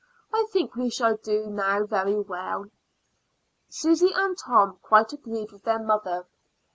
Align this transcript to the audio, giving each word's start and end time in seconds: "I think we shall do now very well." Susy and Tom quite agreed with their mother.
"I 0.33 0.47
think 0.51 0.73
we 0.73 0.89
shall 0.89 1.17
do 1.17 1.45
now 1.51 1.85
very 1.85 2.19
well." 2.19 2.71
Susy 3.69 4.09
and 4.15 4.35
Tom 4.35 4.79
quite 4.81 5.13
agreed 5.13 5.51
with 5.51 5.61
their 5.61 5.77
mother. 5.77 6.25